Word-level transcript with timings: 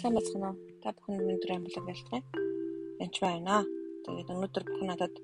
Сайн 0.00 0.16
бацхан 0.16 0.44
уу? 0.48 0.56
Та 0.80 0.96
бүхэнд 0.96 1.20
өнөөдөр 1.20 1.50
амблаг 1.52 1.84
байлтгая. 1.84 2.22
Янч 3.04 3.16
байна. 3.20 3.68
Тэгээд 4.04 4.32
өнөөдөр 4.32 4.64
бүхэн 4.64 4.88
надад 4.88 5.14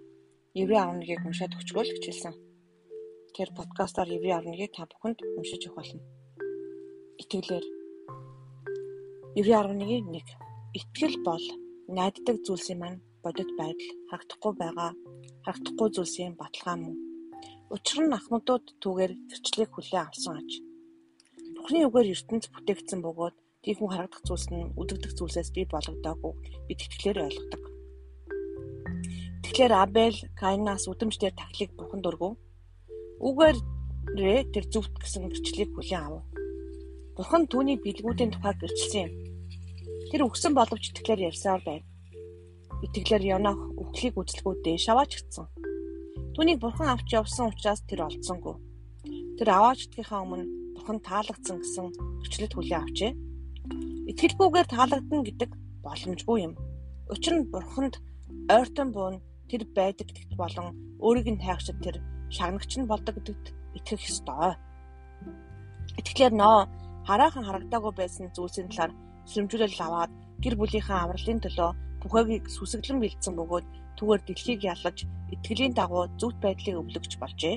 Еврей 0.53 0.77
11-ийг 0.77 1.25
уншаад 1.25 1.57
өчгөөл 1.57 1.93
хичээлсэн. 1.97 2.35
Тэр 3.33 3.49
подкастаар 3.57 4.13
Еврей 4.13 4.37
11-ийг 4.37 4.77
та 4.77 4.85
бүхэнд 4.85 5.25
уншиж 5.41 5.65
өгөх 5.65 5.81
болно. 5.81 6.05
Итгэлээр 7.23 7.65
Еврей 9.41 9.57
11-ийн 9.57 10.13
1. 10.13 10.37
Итгэл 10.77 11.17
бол 11.25 11.45
найддаг 11.97 12.37
зүйлсийн 12.45 12.77
маань 12.77 13.01
бодит 13.25 13.49
байдал 13.57 13.91
харагдахгүй 14.13 14.53
байгаа 14.61 14.93
харагдахгүй 15.49 15.89
зүйлсийн 15.97 16.37
баталгаа 16.37 16.77
мөн. 16.77 16.95
Учир 17.73 18.05
нь 18.05 18.13
ахмадууд 18.13 18.77
түүгээр 18.85 19.13
зөрчлийг 19.31 19.73
хүлээн 19.73 20.05
авсан 20.05 20.37
аж. 20.37 20.51
Бурхны 21.57 21.81
үгээр 21.89 22.13
ертөнц 22.13 22.45
бүтээгдсэн 22.53 23.01
бөгөөд 23.01 23.37
Тийхүү 23.67 23.89
харагдах 23.91 24.23
зүйлс 24.23 24.47
нь 24.55 24.71
үдэгдэх 24.79 25.19
зүйлсээс 25.19 25.51
бий 25.51 25.67
болгодоогүй 25.67 26.33
бид 26.71 26.79
итгэлээр 26.87 27.19
ойлгодог. 27.27 27.63
Тэгэхээр 29.43 29.73
Абель 29.75 30.21
Каинаас 30.39 30.87
үдэмжээр 30.87 31.35
тахлыг 31.35 31.75
бурханд 31.75 32.07
өргөв. 32.07 32.39
Үгээрээ 33.27 34.55
тэр 34.55 34.65
зүвт 34.71 34.95
гэсэн 35.03 35.27
гэрчлэлийг 35.27 35.75
хүлээн 35.75 35.99
авав. 35.99 36.25
Бурхан 37.19 37.51
түүний 37.51 37.75
бэлгүүдийн 37.83 38.31
тухай 38.39 38.55
гэрчилсэн 38.55 39.03
юм. 39.03 39.13
Тэр 40.15 40.23
өгсөн 40.31 40.55
боловч 40.55 40.95
итгэлээр 40.95 41.35
ярьсаар 41.35 41.59
байв. 41.67 41.83
Итгэлээр 42.87 43.35
Янох 43.35 43.59
үхлийг 43.83 44.15
аваач 44.95 45.11
гисэн. 45.19 45.47
Түүнийг 46.39 46.63
бурхан 46.63 46.95
авч 46.95 47.19
явсан 47.19 47.51
учраас 47.51 47.83
тэр 47.83 48.07
олдсонгүй. 48.07 48.55
Тэр 49.43 49.49
аваач 49.51 49.91
итгэхаа 49.91 50.23
өмнө 50.23 50.47
бурхан 50.79 51.03
таалагдсан 51.03 51.59
гэсэн 51.59 51.87
гэрчлэлд 52.23 52.55
хүлээн 52.55 52.85
авчээ. 52.87 53.26
Итгэлгүйгээр 54.07 54.69
таалагдана 54.71 55.27
гэдэг 55.27 55.51
боломжгүй 55.83 56.39
юм. 56.47 56.53
Учир 57.11 57.35
нь 57.35 57.51
бурханд 57.51 57.95
ойртон 58.47 58.89
буун 58.95 59.19
тэр 59.51 59.67
байдаг 59.75 60.07
гэдэгт 60.07 60.39
болон 60.39 60.67
өөрийг 61.03 61.27
нь 61.35 61.43
хайгчид 61.43 61.79
тэр 61.83 61.97
шагнагч 62.31 62.73
нь 62.79 62.87
болдог 62.87 63.19
гэдэгт 63.19 63.47
итгэх 63.75 64.03
ёстой. 64.07 64.55
Итгэлээр 65.99 66.35
нөө 66.39 66.59
хараахан 67.09 67.45
харагдаагүй 67.47 67.93
байсан 67.99 68.31
зүйлсийн 68.31 68.71
талаар 68.71 68.93
сэрэмжүүлэл 69.31 69.83
аваад 69.87 70.13
гэр 70.43 70.55
бүлийнхээ 70.59 70.99
авралын 71.03 71.41
төлөө 71.43 71.71
бүхэгийг 72.03 72.45
сүсэглэн 72.47 73.03
бэлдсэн 73.03 73.35
бөгөөд 73.35 73.67
түгээр 73.99 74.23
дэлхийг 74.23 74.61
яллаж 74.73 74.99
итгэлийн 75.35 75.75
дагуу 75.75 76.07
зөвхт 76.21 76.39
байдлыг 76.43 76.79
өвлөгч 76.79 77.13
болжээ. 77.19 77.57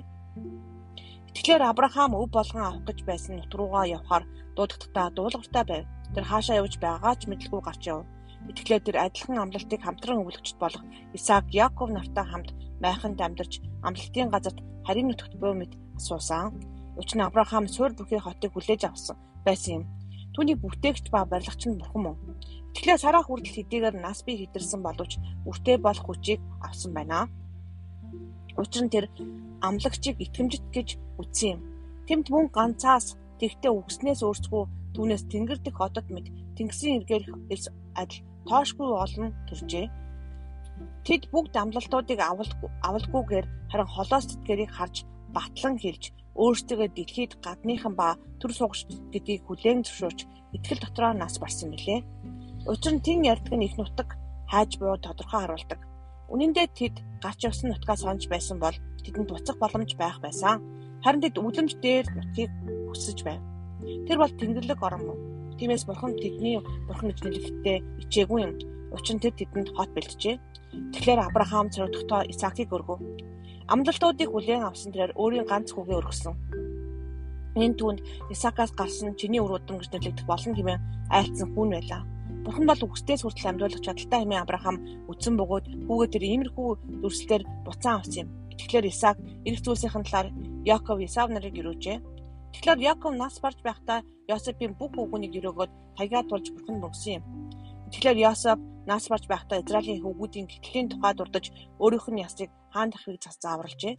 Итгэлээр 1.40 1.72
Авраам 1.72 2.20
өв 2.20 2.28
болгон 2.36 2.64
авах 2.68 2.84
гэж 2.84 3.00
байсан 3.08 3.40
нут 3.40 3.52
руугаа 3.56 3.88
явхаар 3.88 4.28
дуудахтаа 4.60 5.08
дуулууртай 5.16 5.64
байв. 5.72 5.86
Тэр 6.12 6.26
хаашаа 6.28 6.60
явж 6.60 6.76
байгаагаа 6.84 7.16
ч 7.16 7.32
мэдлгүй 7.32 7.62
гарч 7.64 7.82
яв. 7.88 8.04
Итгэлээ 8.52 8.80
тэр 8.84 8.98
адилхан 9.08 9.40
амлалтыг 9.48 9.80
хамтран 9.80 10.20
өвлөгчд 10.20 10.60
болох 10.60 10.84
Исаак, 11.16 11.48
Яаков 11.56 11.96
нартай 11.96 12.26
хамт 12.28 12.50
майханд 12.84 13.24
амьдарч 13.24 13.64
амлалтын 13.88 14.28
газарт 14.36 14.60
харийн 14.84 15.08
нутагт 15.16 15.40
буй 15.40 15.54
мэд 15.56 15.72
асуусан. 15.96 16.60
Учир 17.00 17.16
нь 17.16 17.24
Авраам 17.24 17.72
суур 17.72 17.96
бүхий 17.96 18.20
хотыг 18.20 18.52
хүлээж 18.52 18.92
авсан 18.92 19.16
байсан 19.48 19.72
юм. 19.80 19.84
Түүний 20.36 20.60
бүтээгч 20.60 21.08
ба 21.08 21.24
барилгач 21.24 21.64
нь 21.72 21.80
бурхан 21.80 22.04
мөн. 22.04 22.16
Итгэлээ 22.76 23.00
сараа 23.00 23.24
хүртэл 23.24 23.56
хэдийгээр 23.56 23.96
нас 23.96 24.28
бие 24.28 24.44
хидэрсэн 24.44 24.84
боловч 24.84 25.16
үртэй 25.48 25.80
болох 25.80 26.04
хүчийг 26.04 26.44
авсан 26.68 26.92
байна. 26.92 27.32
Учир 28.58 28.84
нь 28.86 28.94
тэр 28.94 29.06
амлагчийг 29.62 30.18
итгэмжит 30.24 30.66
гэж 30.74 30.90
үзсэн 31.22 31.50
юм. 31.54 31.60
Тэмд 32.08 32.26
мөн 32.34 32.46
ганцаас 32.50 33.20
тэгтээ 33.40 33.72
үгснээс 33.72 34.24
өөрсдөө 34.26 34.64
Түүнээс 34.96 35.24
тэнгэр 35.30 35.60
дэх 35.62 35.78
одод 35.78 36.08
мэд 36.10 36.28
тэнгисийн 36.58 37.06
эргээр 37.06 37.26
адил 38.02 38.26
тоошгүй 38.50 38.90
олон 38.90 39.30
төржээ. 39.48 39.86
Тэд 41.06 41.24
бүгд 41.30 41.54
амлалтуудыг 41.54 42.20
авалгүйгээр 42.88 43.46
харин 43.70 43.90
холоос 43.94 44.26
тэтгэрийг 44.28 44.72
харж 44.74 44.96
батлан 45.36 45.76
хэлж 45.78 46.04
өөрсдөө 46.42 46.88
дэлхийд 46.98 47.34
гадныхан 47.46 47.94
ба 47.94 48.18
төр 48.42 48.52
сугч 48.60 48.90
гэдгийг 49.14 49.46
хүлээн 49.46 49.86
зөвшөөрч 49.86 50.20
итгэл 50.58 50.82
дотроо 50.82 51.14
нас 51.14 51.38
барсан 51.38 51.70
билээ. 51.72 52.02
Учир 52.66 52.94
нь 52.98 53.06
тэн 53.06 53.30
ярьдаг 53.30 53.54
нь 53.56 53.68
их 53.68 53.78
нутаг 53.78 54.18
хайж 54.50 54.72
буй 54.82 54.98
тодорхой 55.06 55.40
харуулдаг. 55.46 55.80
Үнэн 56.34 56.52
дээр 56.56 56.72
тэд 56.74 56.96
гарч 57.24 57.40
явсан 57.50 57.70
нутгаа 57.72 57.98
сонж 58.00 58.28
байсан 58.32 58.58
бол 58.60 58.76
тэдэнд 59.04 59.30
буцах 59.30 59.58
боломж 59.60 59.92
байх 60.00 60.18
байсан. 60.24 60.64
Харин 61.04 61.22
тэд 61.24 61.36
үлэмж 61.40 61.72
дээр 61.84 62.06
нутгийг 62.16 62.52
хүсэж 62.90 63.18
байв. 63.28 63.42
Тэр 64.08 64.18
бол 64.20 64.34
тэнгэрлэг 64.40 64.80
орон 64.84 65.04
мөн. 65.08 65.20
Тиймээс 65.58 65.84
бурхан 65.88 66.16
тэдний 66.16 66.60
бурхан 66.88 67.12
гэж 67.12 67.20
нэлэхдээ 67.24 67.78
ичээгүй 68.04 68.40
юм. 68.48 68.54
Учир 68.96 69.16
нь 69.16 69.24
тэр 69.24 69.34
тэдэнд 69.36 69.70
хот 69.76 69.92
бэлджээ. 69.96 70.36
Тэгэхээр 70.94 71.20
Авраам 71.20 71.68
цорогдохдоо 71.74 72.22
Исаакийг 72.32 72.72
өргөв. 72.76 73.00
Амлалтуудыг 73.74 74.30
хүлээн 74.32 74.66
авсан 74.66 74.92
тэрээр 74.92 75.14
өөрийн 75.20 75.48
ганц 75.48 75.70
хүүгээ 75.72 76.00
өргөсөн. 76.00 76.36
Энэ 77.60 77.78
түүнд 77.78 78.00
Исаакаас 78.34 78.72
гарсан 78.74 79.14
чиний 79.20 79.42
үр 79.42 79.58
өдрөн 79.58 79.80
гэж 79.82 79.90
нэрлэгдэх 79.92 80.26
болно 80.26 80.54
хэмээн 80.56 80.82
айлцсан 81.10 81.50
хүн 81.54 81.70
байлаа. 81.76 82.02
Бурхан 82.46 82.66
бол 82.68 82.86
үгсдээс 82.88 83.22
хүртэл 83.24 83.50
амьдруулах 83.52 83.84
чадaltaй 83.84 84.20
хэмээн 84.24 84.44
Авраам 84.44 84.78
үдсэн 85.12 85.36
бөгөөд 85.38 85.66
хүүгээ 85.88 86.10
тэр 86.14 86.24
иймэрхүү 86.24 86.70
дүрслэлээр 87.04 87.44
буцаан 87.66 88.00
авсан 88.00 88.20
юм. 88.24 88.30
Тэгэхээр 88.60 88.90
Исаак 88.92 89.18
эрх 89.48 89.62
зүйлсийн 89.64 89.92
талаар 89.92 90.28
Яков 90.64 90.98
Исав 91.04 91.28
нарыг 91.32 91.56
ирүүжээ. 91.60 91.98
Тэгэхээр 92.54 92.80
Яков 92.92 93.14
нас 93.16 93.36
барж 93.44 93.60
байхдаа 93.64 94.00
Йосепийн 94.30 94.74
бүх 94.80 94.92
хүүгүнийг 94.96 95.38
өрөөгөөд 95.40 95.72
таяа 95.98 96.24
тулж 96.28 96.48
бурхан 96.56 96.78
мөргсөн 96.80 97.14
юм. 97.20 97.24
Тэгэхээр 97.92 98.18
Йосеп 98.26 98.60
нас 98.90 99.04
барж 99.12 99.26
байхдаа 99.30 99.62
Израилийн 99.64 100.04
хүүгүүдийн 100.04 100.48
гэтгэлийн 100.50 100.90
тухай 100.90 101.14
дурдж 101.16 101.46
өөрийнх 101.84 102.08
нь 102.12 102.24
ясыг 102.28 102.50
хаан 102.74 102.90
дахыг 102.92 103.18
цас 103.24 103.38
зааварлжээ. 103.44 103.96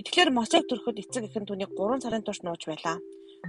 Тэгэхээр 0.00 0.30
Мосег 0.32 0.64
төрөхөд 0.66 1.00
эцэг 1.02 1.24
эхэн 1.28 1.44
түүнийг 1.46 1.70
3 1.76 2.02
сарын 2.02 2.24
турш 2.24 2.40
нууж 2.42 2.62
байлаа. 2.66 2.96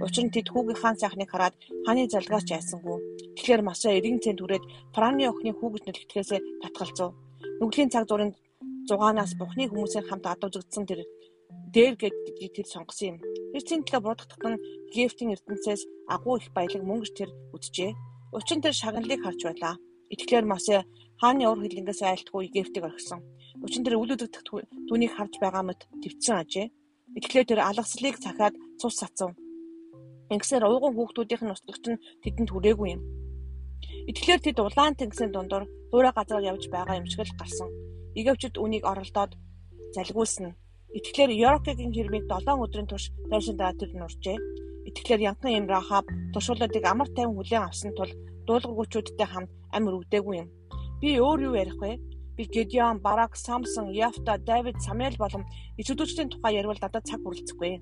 Учир 0.00 0.24
нь 0.24 0.32
тэд 0.32 0.48
хүүгийн 0.48 0.80
хаан 0.80 0.96
сайхныг 0.96 1.28
хараад 1.30 1.54
хааны 1.84 2.08
залгаас 2.08 2.44
ч 2.48 2.50
айсангүй. 2.56 2.98
Тэгэхээр 3.36 3.62
Мосе 3.66 3.88
эргэн 3.98 4.22
цэнд 4.24 4.40
түрээд 4.40 4.64
Франы 4.94 5.28
охины 5.28 5.52
хүүгэж 5.52 5.82
нэлгэтгэхээсээ 5.84 6.40
татгалзав. 6.62 7.10
Нүглийн 7.60 7.92
цаг 7.92 8.08
зуурын 8.08 8.32
зугаанаас 8.88 9.32
бухны 9.40 9.64
хүмүүсийн 9.68 10.08
хамт 10.08 10.26
адавжигдсан 10.26 10.84
тэр 10.88 11.00
дээр 11.74 11.94
гэдгийг 12.00 12.52
тэр 12.56 12.66
сонгосон 12.72 13.08
юм. 13.12 13.16
Эрцийн 13.56 13.84
төлөө 13.84 14.00
буруудахтан 14.04 14.54
Гефтийн 14.94 15.32
эрдэнцээс 15.34 15.82
агуу 16.14 16.36
их 16.40 16.48
баялаг 16.56 16.82
мөнгөж 16.84 17.12
тэр 17.16 17.30
үджээ. 17.54 17.92
Учир 18.36 18.56
нь 18.56 18.64
тэр 18.64 18.74
шагналыг 18.76 19.20
харж 19.22 19.40
байлаа. 19.44 19.74
Итгэлээр 20.12 20.46
Мосе 20.48 20.76
хааны 21.20 21.44
ур 21.48 21.60
хилэнгээс 21.60 22.00
айлтгүй 22.04 22.48
Гефтийг 22.52 22.84
орхисон. 22.88 23.20
Учир 23.64 23.80
нь 23.80 23.86
тэр 23.86 23.96
үл 24.00 24.12
өдөгдөх 24.14 24.44
түүнийг 24.88 25.12
харж 25.16 25.34
байгаа 25.40 25.64
мэт 25.64 25.80
твцсэн 26.02 26.36
ажээ. 26.40 26.66
Итгэлээр 27.16 27.48
тэр 27.48 27.60
алгаслыг 27.60 28.16
цахаад 28.24 28.54
цус 28.80 28.96
сацсан. 29.00 29.32
Ингэсээр 30.34 30.64
ууган 30.64 30.92
хүүхдүүдийнх 30.96 31.44
нь 31.44 31.54
устгагч 31.54 31.84
нь 31.92 32.02
тэдэнд 32.22 32.50
хүрээгүй 32.52 32.88
юм. 32.96 33.02
Итгэлээр 34.10 34.40
тэд 34.42 34.58
улаан 34.64 34.94
тэнгисийн 34.96 35.32
дундуур 35.32 35.64
хуурай 35.90 36.12
газараар 36.14 36.48
явж 36.52 36.64
байгаа 36.72 36.96
юм 37.00 37.06
шиг 37.10 37.20
л 37.28 37.38
гарсан. 37.40 37.68
Игавчд 38.18 38.54
үнийг 38.64 38.84
оролдоод 38.90 39.32
залгуулсан. 39.94 40.56
Итгэлээр 40.96 41.32
Йоркегийн 41.42 41.92
хэрмийг 41.94 42.24
7 42.28 42.64
өдрийн 42.64 42.88
турш 42.88 43.04
дайсан 43.30 43.56
дараа 43.56 43.76
тэр 43.76 43.90
нуржээ. 43.96 44.38
Итгэлээр 44.88 45.24
янхан 45.30 45.52
юм 45.58 45.66
Рахаб 45.72 46.06
туршуулуудыг 46.32 46.84
амар 46.84 47.08
тайван 47.16 47.36
хүлээн 47.36 47.66
авсан 47.68 47.92
тул 47.96 48.12
дуулгаргуучуудтай 48.46 49.28
хамт 49.30 49.50
амир 49.76 49.94
өгдөөгүй 49.98 50.36
юм. 50.42 50.48
Би 51.00 51.08
өөр 51.16 51.40
юу 51.48 51.54
ярих 51.62 51.78
вэ? 51.80 51.92
Би 52.36 52.42
Гедеон, 52.54 52.98
Барак, 53.04 53.36
Самсон, 53.36 53.86
Яфта, 53.92 54.38
Давид, 54.38 54.76
Самуэль 54.86 55.20
болон 55.20 55.44
ичүүдчдийн 55.80 56.28
тухай 56.30 56.52
ярил 56.60 56.76
надад 56.80 57.04
цаг 57.08 57.20
хүрэлцэхгүй. 57.22 57.72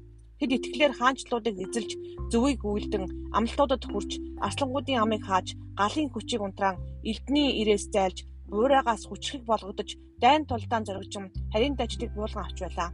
Тэд 0.41 0.57
итгэлээр 0.57 0.97
хаанчлуудыг 0.97 1.57
эзэлж, 1.61 1.91
зөвийг 2.33 2.65
үйлдэн, 2.65 3.05
амлалтуудад 3.37 3.85
хүрч, 3.85 4.41
арслангуудын 4.41 4.97
амыг 5.05 5.23
хааж, 5.29 5.53
галын 5.77 6.09
хүчийг 6.09 6.41
унтраан, 6.41 6.81
элдний 7.05 7.61
ирээс 7.61 7.93
зайлж, 7.93 8.25
буурайгаас 8.49 9.05
хүчрэг 9.05 9.45
болгодож 9.45 10.01
дайн 10.17 10.49
тулдаан 10.49 10.85
зоригжин 10.89 11.29
харийн 11.53 11.77
даждыг 11.77 12.11
буулган 12.17 12.45
авч 12.49 12.59
байлаа. 12.65 12.89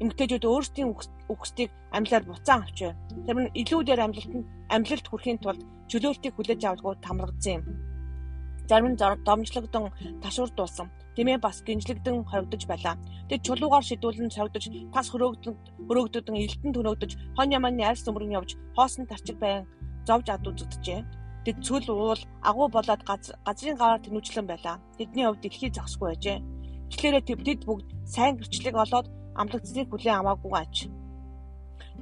Эмэгтэйчүүд 0.00 0.44
өөрсдийн 0.46 0.90
үхсдийг 1.34 1.70
амьлаар 1.96 2.24
буцаан 2.30 2.62
авч 2.62 2.78
байв. 2.86 2.94
Тэр 3.26 3.38
нь 3.42 3.54
илүүдээр 3.60 4.00
амьлалтанд 4.06 4.46
амьлалт 4.74 5.06
хүрэхийн 5.10 5.38
тулд 5.42 5.62
чөлөөлтийг 5.90 6.34
хүлээж 6.34 6.62
авалгүй 6.62 6.94
тамрагдсан 7.02 7.54
юм. 7.58 7.64
Зарим 8.68 8.96
домжлогдсон 8.96 9.84
ташуурдуулсан. 10.22 10.88
Тэмээ 11.16 11.38
бас 11.38 11.62
гинжлэгдэн 11.66 12.24
хоригдож 12.24 12.62
байлаа. 12.66 12.96
Тэд 13.28 13.40
чулуугаар 13.46 13.84
шидүүлэн 13.86 14.30
согдож, 14.34 14.64
тас 14.94 15.06
хөрөөгдөн 15.12 15.54
хөрөөгдөн 15.86 16.36
элдэн 16.42 16.72
төнөөгдөж, 16.74 17.12
хон 17.36 17.54
ямааны 17.54 17.84
арьс 17.86 18.08
өмрөн 18.08 18.34
явж, 18.38 18.56
хоосон 18.74 19.06
тарчиг 19.06 19.38
байн 19.38 19.62
зовж 20.08 20.26
ад 20.32 20.48
үзэгдэжээ. 20.48 21.00
Тэд 21.44 21.56
цүл 21.60 21.86
уул 21.92 22.20
агуу 22.40 22.68
болоод 22.72 23.02
газрын 23.04 23.76
гаваар 23.78 24.00
тэнүүчлэн 24.02 24.46
байлаа. 24.48 24.80
Тэдний 24.96 25.24
хувьд 25.28 25.42
дэлхий 25.44 25.70
зогсгүй 25.70 26.08
байжээ. 26.10 26.38
Тэгэхээр 26.90 27.16
тэд 27.20 27.60
бүгд 27.68 27.88
сайн 28.08 28.34
гэрчлэг 28.40 28.74
олоод 28.74 29.06
амлагдсныг 29.36 29.88
хүлээн 29.92 30.18
аваагүй 30.24 30.52
аж. 30.56 30.74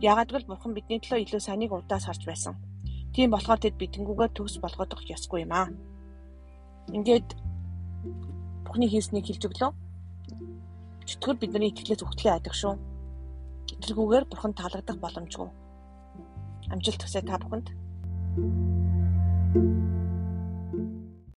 Яагад 0.01 0.31
бол 0.33 0.47
бурхан 0.47 0.73
бидний 0.75 1.01
төлөө 1.03 1.21
илүү 1.27 1.41
сайныг 1.43 1.73
урдаас 1.75 2.07
харж 2.07 2.23
байсан. 2.23 2.55
Тийм 3.13 3.35
болохоор 3.35 3.61
тэд 3.61 3.77
бидэнгүүгээр 3.77 4.33
төгс 4.37 4.57
болгоодох 4.63 5.03
ёсгүй 5.11 5.43
юм 5.45 5.53
аа. 5.53 5.69
Ингээд 6.91 7.29
Бурхны 8.67 8.87
хийснийг 8.91 9.31
хэлж 9.31 9.47
өглөө. 9.47 9.71
Чөтгөр 11.07 11.37
бидний 11.39 11.71
итгэлээс 11.71 12.03
үхтлээ 12.03 12.35
айдаг 12.35 12.55
шүү. 12.59 12.75
Итгэлгүйгээр 13.79 14.25
Бурхан 14.27 14.55
таалагдах 14.59 14.99
боломжгүй. 14.99 15.49
Амжилт 16.73 17.03
хүсье 17.03 17.23
та 17.23 17.39
бүхэнд. 17.39 17.69
thank 18.33 19.97
you 19.97 20.02